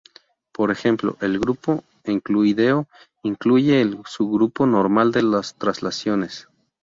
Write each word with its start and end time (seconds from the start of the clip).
Por 0.51 0.71
ejemplo, 0.71 1.15
el 1.21 1.39
grupo 1.39 1.83
euclídeo 2.05 2.87
incluye 3.21 3.81
el 3.81 3.99
subgrupo 4.07 4.65
normal 4.65 5.11
de 5.11 5.21
las 5.21 5.53
traslaciones. 5.53 6.47